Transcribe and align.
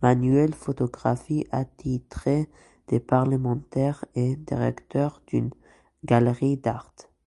Manuel 0.00 0.54
photographe 0.54 1.30
attitré 1.52 2.48
des 2.88 3.00
parlementaires 3.00 4.02
et 4.14 4.34
directeur 4.34 5.20
d'une 5.26 5.50
galerie 6.06 6.56
d'art. 6.56 6.94